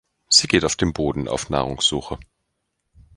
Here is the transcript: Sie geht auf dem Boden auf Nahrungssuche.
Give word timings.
Sie 0.29 0.47
geht 0.47 0.65
auf 0.65 0.75
dem 0.75 0.93
Boden 0.93 1.27
auf 1.27 1.51
Nahrungssuche. 1.51 2.17